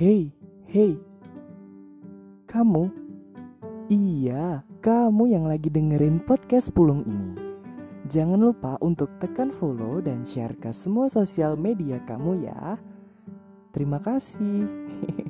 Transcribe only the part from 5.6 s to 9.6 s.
dengerin podcast Pulung ini. Jangan lupa untuk tekan